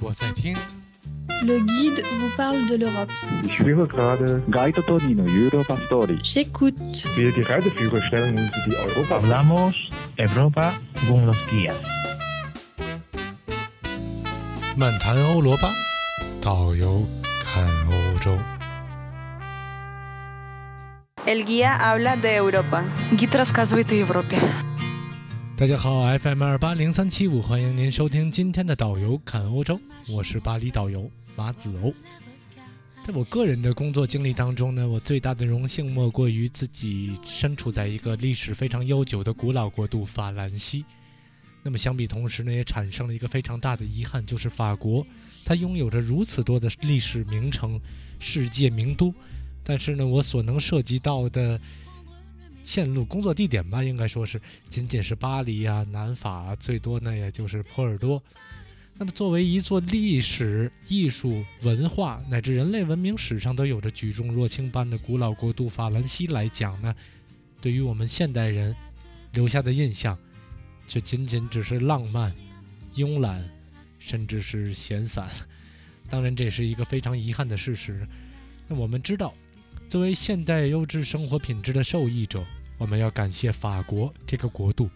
[0.00, 0.56] 我在听。
[1.42, 3.10] Le guide vous parle de l'Europe.
[3.44, 6.18] Ich höre gerade Guido Tonino Europa Story.
[6.22, 6.76] J'écoute.
[7.14, 9.16] Wir die Reiseführer stellen uns die Europa.
[9.16, 9.74] Hablamos
[10.16, 10.74] Europa
[11.08, 11.76] con los guías.
[14.76, 15.70] 漫谈欧罗巴，
[16.40, 17.06] 导游
[17.44, 18.38] 看欧洲。
[21.26, 22.84] El guía habla de Europa.
[23.12, 24.36] Guido rascasuita Europa.
[25.58, 31.94] 大家好，FM 二八零三七五，欢迎您收听今天的导游看欧洲，我是巴黎导游马子欧。
[33.02, 40.84] 在我个人的工作经历当中呢，我最大的荣幸莫过于自己身处在一个历史非常悠久的古老国度法兰西。
[41.62, 45.06] 那么相比同时呢，也产生了一个非常大的遗憾，就是法国，
[45.42, 47.80] 它拥有着如此多的历史名城、
[48.20, 49.10] 世界名都，
[49.64, 51.58] 但是呢，我所能涉及到的
[52.66, 58.20] 线路工作地点吧，应该说是仅仅是巴黎啊、南法啊，最多呢也就是波尔多。
[58.98, 66.92] 那么，作为一座历史、艺术、文化乃至人类文明史上都有着举重若轻般的古老国度法兰西来讲呢，
[67.60, 68.74] 对于我们现代人
[69.32, 70.18] 留下的印象，
[70.88, 72.34] 却仅仅只是浪漫、
[72.96, 73.48] 慵懒，
[74.00, 75.28] 甚至是闲散。
[76.10, 78.04] 当然，这也是一个非常遗憾的事实。
[78.66, 79.32] 那我们知道，
[79.88, 82.44] 作为现代优质生活品质的受益者，
[82.76, 84.90] 我们要感谢法国这个国度，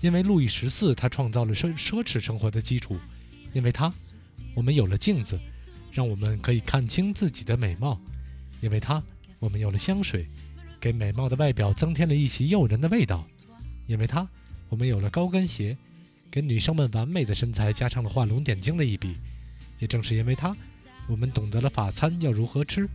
[0.00, 2.96] 因为路易十四他创造了奢奢侈生活的基础，
[3.52, 3.92] 因为他，
[4.54, 5.38] 我们有了镜子，
[5.92, 7.98] 让我们可以看清自己的美貌；
[8.60, 9.02] 因为他，
[9.38, 10.28] 我们有了香水，
[10.80, 13.24] 给美貌的外表增添了一袭诱人的味道；
[13.86, 14.28] 因为他，
[14.68, 15.76] 我们有了高跟鞋，
[16.30, 19.14] 给女生们完美的身材加上了画龙点睛的一笔；
[19.78, 20.54] 也正是因为他，
[21.08, 22.88] 我们懂得了法餐要如何吃。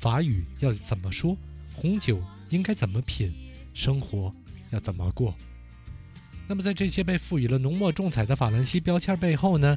[0.00, 1.36] 法语要怎么说？
[1.74, 3.30] 红酒应该怎么品？
[3.74, 4.34] 生活
[4.70, 5.34] 要怎么过？
[6.48, 9.76] 那么，在这些被赋予了浓墨重彩的法兰西标签背后呢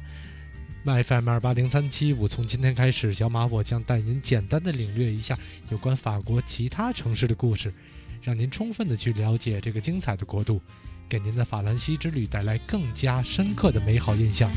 [0.85, 5.37] ？FM 二八零三七五，从今天开始，小马我将带您简单的领略一下
[5.69, 7.73] 有关法国其他城市的故事，
[8.21, 10.61] 让您充分的去了解这个精彩的国度，
[11.07, 14.49] 给您的法兰西之旅带来更加深刻的美好印象。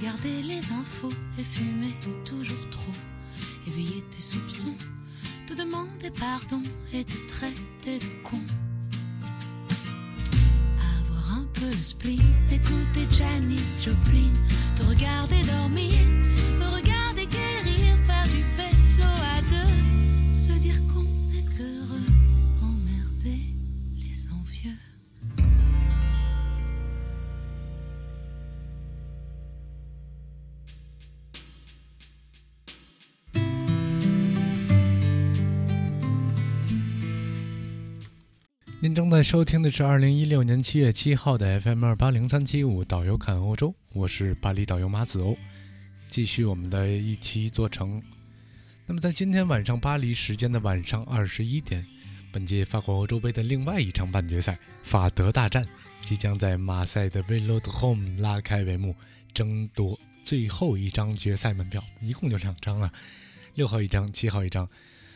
[0.00, 1.94] Regarder les infos et fumer
[2.24, 2.92] toujours trop,
[3.66, 4.74] éveiller tes soupçons,
[5.46, 6.62] te demander pardon
[6.92, 8.40] et te traiter de con.
[11.00, 14.32] Avoir un peu le spleen, écouter Janis Joplin,
[14.76, 15.94] te regarder dormir,
[38.82, 45.36] 您正在收听的是二零一六年七月七号的 FM 二八零三七五导游看欧洲，我是巴黎导游马子欧，
[46.08, 48.02] 继续我们的一期做程。
[48.86, 51.86] 那么在今天晚上巴黎时间的晚上二十一点，
[52.32, 55.62] 本届法国欧洲杯的另外一场半决赛法德大战
[56.02, 58.96] 即将在马赛的 Villodrome 拉开帷幕，
[59.34, 62.90] 争夺最后一张决赛门票，一共就两张了，
[63.56, 64.66] 六号一张，七号一张。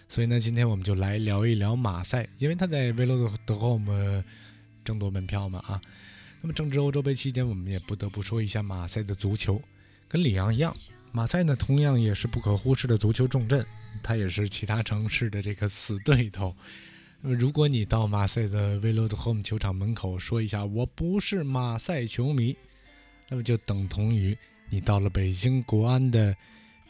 [0.09, 4.23] 所以呢，今天我们就来聊一聊马赛，因为他在 Velodrome
[4.85, 5.81] 争夺门票嘛啊。
[6.41, 9.61] 那么正值欧洲杯期间，我们也不得不说一下马赛的足球，
[10.07, 10.77] 跟里昂一样，
[11.11, 13.65] 马赛呢同样也是不可忽视的足球重镇，
[14.03, 16.55] 它也是其他城市的这个死对头。
[17.23, 22.55] 那么如果你到马赛的 Velodrome 球场门口说一下我不是马赛球迷，
[23.31, 24.37] 那么就等同于
[24.69, 26.37] 你到了北京国安的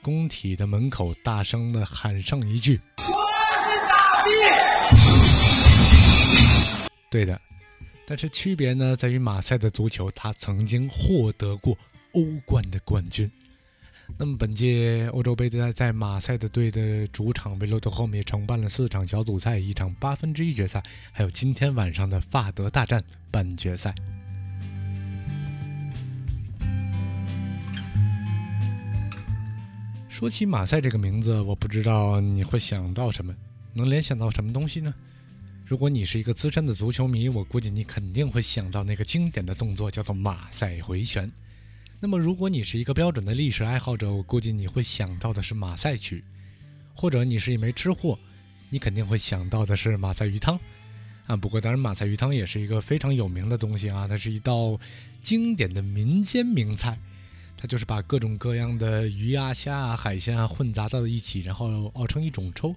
[0.04, 2.78] 工体的门口，大声的喊上一句。
[7.10, 7.40] 对的，
[8.06, 11.74] 但是区别呢，在于马赛的足球，它曾经获得过
[12.12, 13.30] 欧冠的冠军。
[14.18, 23.94] 那么本届欧洲杯在在马赛的队的主场维罗德后面承办了四场小组赛，一场八分之一决赛，还有今天晚上的法德大战半决赛。
[30.14, 33.34] 说起马赛这个名字，我不知道你会想到什么，
[33.72, 34.94] 能联想到什么东西呢？
[35.66, 41.28] 如果你是一个资深的足球迷，我估计你肯定会想到那个经典的动作，叫做马赛回旋。
[41.98, 46.22] 那么，如果你是一个标准的历史爱好者，我估计你会想到的是马赛曲；
[46.94, 48.16] 或者你是一枚吃货，
[48.70, 50.56] 你肯定会想到的是马赛鱼汤。
[51.26, 54.78] 啊，不过当然，马赛鱼汤也是一个非常有名的东西啊，它是一道
[55.24, 56.96] 经典的民间名菜。
[57.64, 62.76] 它就是把各种各样的鱼啊、虾啊、海鲜啊混杂到了一起，然后熬成一种粥。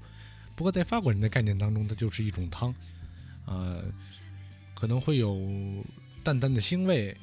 [0.56, 2.74] 不过在法国人的概念当中，它就是一种汤，
[3.48, 3.84] 呃，
[4.74, 5.45] 可能会有
[6.24, 7.13] 淡淡的腥味。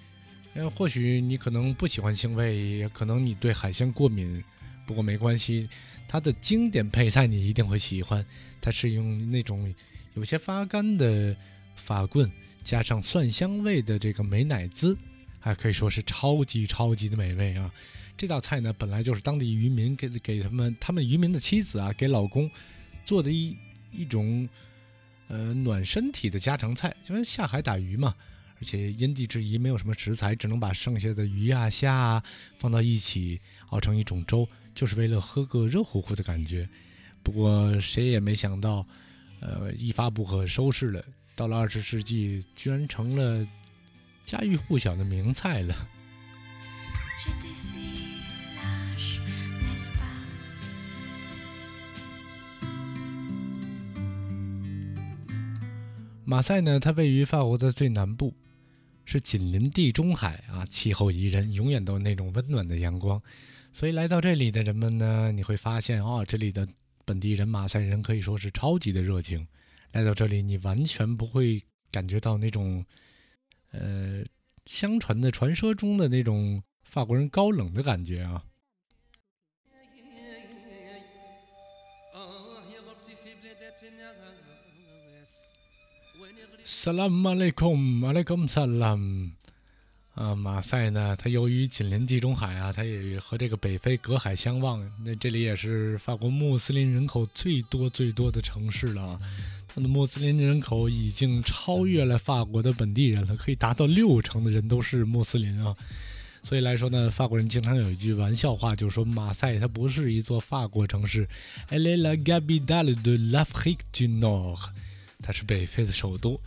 [0.52, 4.44] 呃，或许你可能不喜欢腥味，也可能你对海鲜过敏。
[4.86, 5.66] 不过没关系，
[6.06, 8.22] 它的经典配菜你一定会喜欢。
[8.60, 9.74] 它是用那种
[10.12, 11.34] 有些发干的
[11.76, 12.30] 法棍，
[12.62, 14.94] 加上蒜香味的这个美乃滋。
[15.44, 17.70] 还可以说是超级超级的美味啊！
[18.16, 22.50] 这道菜呢，本来就是当地渔民给给他们他们渔民的妻子啊，给老公
[23.04, 23.54] 做的一
[23.92, 24.48] 一种
[25.28, 28.14] 呃暖身体的家常菜，因为下海打鱼嘛，
[28.58, 32.24] 而且因地制宜，没有什么食材，只能把剩下的鱼啊虾啊
[32.58, 33.38] 放到一起
[33.68, 36.66] 熬成一种粥，就是为了喝个热乎乎的感觉。
[37.22, 38.86] 不过谁也没想到，
[39.40, 41.04] 呃，一发不可收拾了，
[41.36, 43.46] 到了二十世纪，居然成了。
[44.24, 45.88] 家喻户晓的名菜了。
[56.24, 58.34] 马赛呢，它位于法国的最南部，
[59.04, 63.20] 是紧邻地中海啊，气候宜人，永远都有那种温暖的阳光。
[63.74, 66.66] 所以来到这里的人们呢，你会发现哦，这里的
[67.04, 69.46] 本地人马赛人可以说是超级的热情。
[69.92, 71.62] 来到这里，你完全不会
[71.92, 72.82] 感觉到那种。
[73.78, 74.24] 呃，
[74.66, 78.44] 相传的传说中的那种法国人高冷的感觉啊。
[86.64, 89.32] Salam alaikum，alaikum salam。
[90.14, 94.80] 啊，马赛呢，它由于紧邻地中海啊，它也和这个北非隔海相望。
[95.04, 99.18] 那这里也是法国穆斯林人口最多最多的城市了。
[99.74, 105.74] 它的穆斯林人口已经超越了法国的本地人了，可以达到六成的人都是穆斯林啊。
[106.44, 111.26] 所以来说呢，法国人经常有一句玩笑话，就是说马赛它不是一座法国城市
[115.20, 116.38] 它是北非的首都。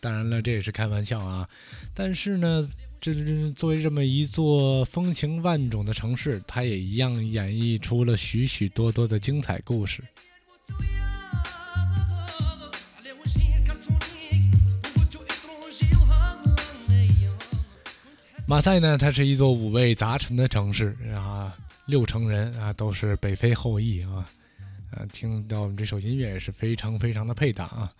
[0.00, 1.48] 当然了，这也是开玩笑啊。
[1.94, 2.68] 但是呢，
[3.00, 3.14] 这
[3.52, 10.04] 作为这么一座风情万种的城市，它也一样演绎出了许许多多的精彩故事。
[18.46, 21.56] 马赛呢，它是一座五味杂陈的城市啊，
[21.86, 24.28] 六成人啊都是北非后裔啊，
[24.90, 27.90] 呃，听到我们这首音乐也是非常非常的配搭啊。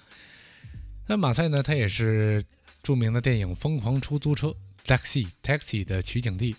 [1.06, 2.44] 那马赛呢，它也是
[2.82, 4.48] 著名的电影《疯狂出租车》
[4.84, 6.54] （Taxi Taxi） 的取景地，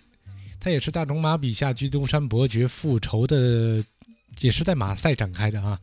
[0.58, 3.84] 它也是大仲马笔下基督山伯爵复仇的，
[4.40, 5.80] 也是在马赛展开的啊。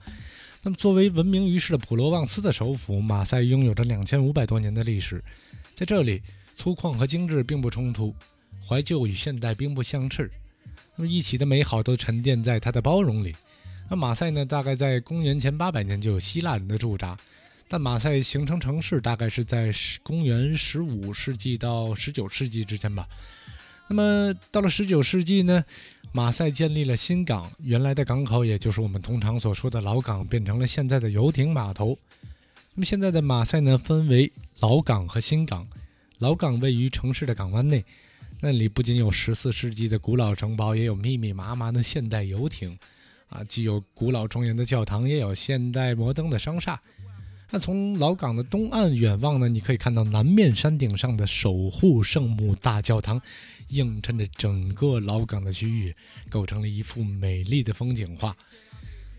[0.62, 5.24] 那么，作为闻名于世的普罗旺斯的首府，马赛拥有着两千五百多年的历史，
[5.74, 6.22] 在这里。
[6.54, 8.14] 粗犷和精致并不冲突，
[8.68, 10.30] 怀旧与现代并不相斥，
[10.96, 13.36] 那么一起的美好都沉淀在它的包容里。
[13.90, 14.46] 那马赛呢？
[14.46, 17.18] 大概在公元前八百年就有希腊人的驻扎，
[17.68, 23.08] 但马赛形成城市大概是在公元十五世纪到十九世纪之间吧。
[23.90, 25.64] 那么到了十九世纪呢，
[26.14, 31.98] 马赛建立了新港，原来的港口也就是我们通常所说的老港，变成了现在的游艇码头。
[32.74, 34.32] 那么现在的马赛呢，分为
[34.62, 35.68] 老港和新港。
[36.24, 37.84] 老港位于城市的港湾内，
[38.40, 42.80] 那里不仅有十四世纪的古老城堡，也有密密麻麻的现代游艇，
[43.28, 46.82] 啊，既有古老庄严的教堂，也有现代摩登的商厦。
[47.52, 53.22] 那从老港的东岸远望呢，你可以看到南面山顶上的守护圣母大教堂，
[53.68, 55.94] 映衬着整个老港的区域，
[56.30, 58.34] 构成了一幅美丽的风景画。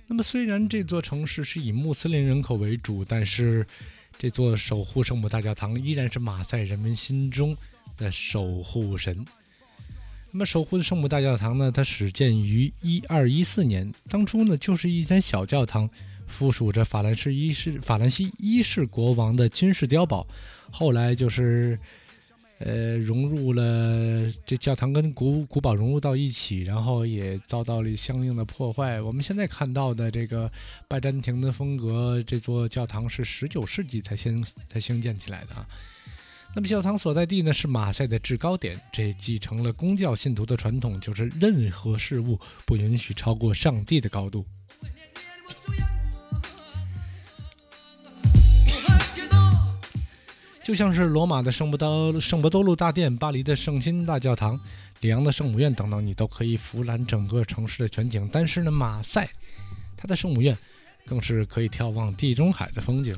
[0.07, 3.67] 那么，虽然这座城市是以穆斯林人口为主，但是。
[4.19, 7.57] 这座守护圣母大教堂依然是马赛人民心中
[7.97, 9.25] 的守护神。
[10.31, 11.71] 那么，守护圣母大教堂呢？
[11.71, 15.89] 它始建于一二一四年，当初呢就是一间小教堂，
[16.27, 20.27] 附属着法兰西一世法兰西一世国王的军事碉堡。
[20.71, 21.79] 后来就是。
[22.67, 29.03] 呃，融入了这教堂跟古古堡融入到一起，然后也遭到了相应的破坏。
[29.03, 30.51] 我们现在看到的这个
[30.89, 35.69] 拜占庭的风格，这座教堂是十九世纪才兴才兴建起来的啊。
[36.55, 44.47] 那么教堂所在地呢是马赛的制高点，这继承了公教信徒的传统，就是任何事物不允许超过上帝的高度。
[50.65, 54.59] 就像是罗马的圣伯多圣伯多禄大殿、巴黎的圣心大教堂、
[55.03, 58.27] 里昂的圣母院等等，你都可以俯览整个城市的全景。
[58.33, 59.29] 但是呢，马赛
[59.95, 60.57] 它的圣母院
[61.05, 63.15] 更是可以眺望地中海的风景。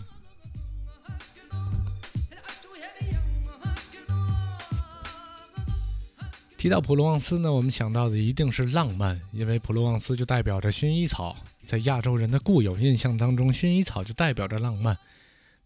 [6.56, 14.98] 提到普罗旺斯呢，我们想到的一定是浪漫，因为普罗旺斯就代表着薰衣草，在亚洲人的固有印象当中，薰衣草就代表着浪漫。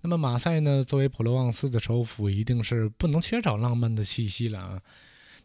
[0.03, 4.81] 那么马赛呢，作为普罗旺斯的首府，一定是不能缺少浪漫的气息了啊！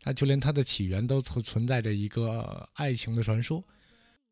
[0.05, 3.61] 那就连它的起源都存存在着一个爱情的传说。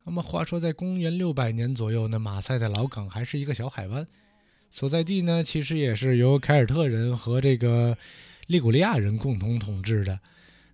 [0.04, 4.06] 那么话说，在公元六百年左右呢，马赛的老港还是一个小海湾，
[4.70, 7.94] 所在地呢，其实也是由凯尔特人和这个
[8.46, 10.18] 利古利亚人共同统治的。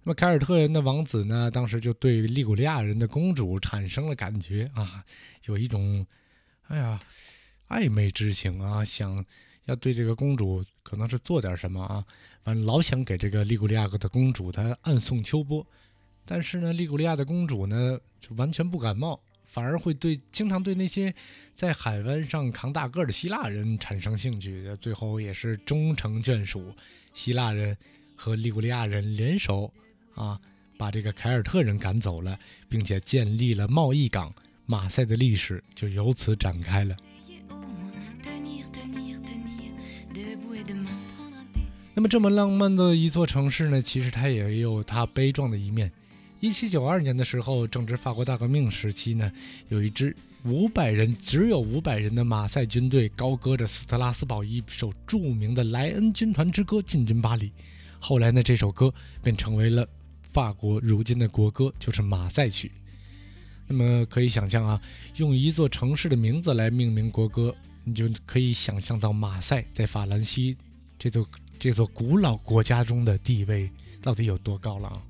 [0.04, 5.04] 那么凯尔特人的王子呢，当时就对利古利亚人的公主产生了感觉啊，
[5.46, 6.06] 有一种，
[6.68, 7.00] 哎呀。
[7.70, 9.24] 暧昧之情啊，想
[9.64, 12.04] 要对这个公主可能是做点什么啊，
[12.42, 15.64] 反正老想给这个利古利亚的公主她暗送秋波，
[16.24, 21.14] 但是呢，利古利亚的公主呢就完全不感冒，反而会对经常对那些
[21.54, 26.74] 在海湾上扛大个的希腊人产生兴趣，最后也是终成眷属。
[27.14, 27.76] 希腊人
[28.16, 29.72] 和利古利亚人联手
[30.14, 30.36] 啊，
[30.76, 34.32] 把这个凯尔特人赶走了，并且建立了贸易港，
[34.66, 36.96] 马赛的历史就由此展开了。
[41.94, 45.90] 那么这么浪漫的一座城市呢，其实它也有它悲壮的一面。
[46.38, 49.30] 一七九二年的时候，正值法国大革命时期呢，
[49.68, 57.52] 有一支五百人，只有五百人的马赛军队，高歌着斯特拉斯堡一首著名的莱恩军团之歌进军巴黎。
[57.98, 59.86] 后来呢，这首歌便成为了
[60.22, 62.72] 法国如今的国歌，就是马赛曲。
[63.70, 64.82] 那么可以想象啊，
[65.16, 70.56] 用一座城市的名字来命名国歌，你就可以想象到马赛在法兰西
[70.98, 71.26] 这座。
[71.62, 75.02] 这座古老国家中的地位到底有多高了啊？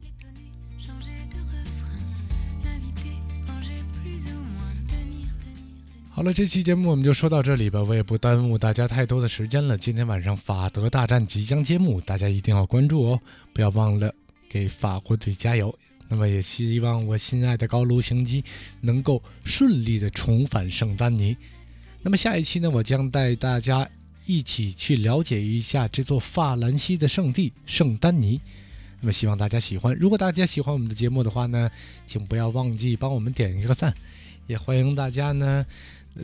[6.10, 9.78] 好了，这期节目我们就说到这里吧，我也不耽误大家太多的时间了。
[9.78, 13.20] 今天晚上法德大战即将揭幕，大家一定要关注哦，
[13.52, 14.12] 不要忘了
[14.48, 15.72] 给法国队加油。
[16.10, 18.44] 那么也希望我心爱的高卢行机
[18.82, 21.34] 能够顺利的重返圣丹尼。
[22.02, 23.88] 那么下一期呢，我将带大家。
[24.26, 28.40] 一起去了解一下这座法兰西的圣地圣丹尼。
[29.00, 29.96] 那么希望大家喜欢。
[29.98, 31.68] 如果大家喜欢我们的节目的话呢，
[32.06, 33.92] 请不要忘记帮我们点一个赞。
[34.46, 35.66] 也欢迎大家呢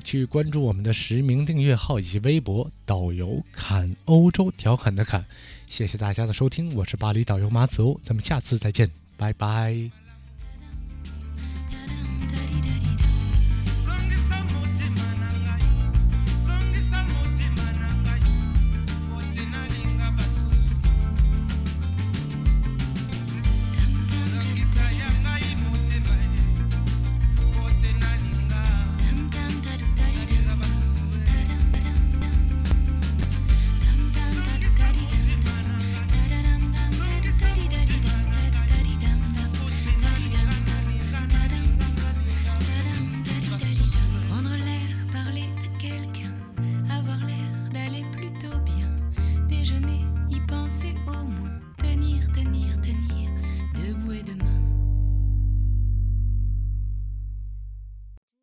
[0.04, 5.24] 去关注我们的实名订阅号以及微博“导游侃欧洲”，调侃的侃。
[5.66, 10.05] 谢谢大家的收听，我是巴黎导游马子欧，咱们下次再见，拜拜。